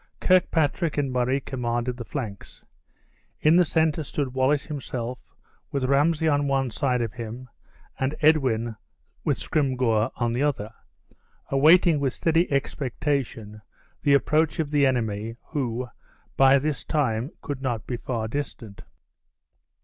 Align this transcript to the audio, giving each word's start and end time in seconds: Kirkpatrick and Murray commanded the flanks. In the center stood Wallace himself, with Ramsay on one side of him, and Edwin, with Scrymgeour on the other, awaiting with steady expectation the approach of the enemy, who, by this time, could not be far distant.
Kirkpatrick 0.19 0.97
and 0.97 1.11
Murray 1.11 1.39
commanded 1.39 1.95
the 1.95 2.03
flanks. 2.03 2.65
In 3.39 3.55
the 3.55 3.63
center 3.63 4.01
stood 4.01 4.33
Wallace 4.33 4.65
himself, 4.65 5.31
with 5.71 5.83
Ramsay 5.83 6.27
on 6.27 6.47
one 6.47 6.71
side 6.71 7.03
of 7.03 7.13
him, 7.13 7.47
and 7.99 8.15
Edwin, 8.19 8.75
with 9.23 9.37
Scrymgeour 9.37 10.09
on 10.15 10.33
the 10.33 10.41
other, 10.41 10.71
awaiting 11.51 11.99
with 11.99 12.15
steady 12.15 12.51
expectation 12.51 13.61
the 14.01 14.15
approach 14.15 14.57
of 14.57 14.71
the 14.71 14.87
enemy, 14.87 15.35
who, 15.43 15.87
by 16.35 16.57
this 16.57 16.83
time, 16.83 17.29
could 17.43 17.61
not 17.61 17.85
be 17.85 17.97
far 17.97 18.27
distant. 18.27 18.81